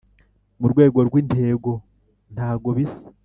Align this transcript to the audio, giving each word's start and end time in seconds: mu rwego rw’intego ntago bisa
mu 0.59 0.67
rwego 0.71 0.99
rw’intego 1.07 1.71
ntago 2.33 2.69
bisa 2.77 3.07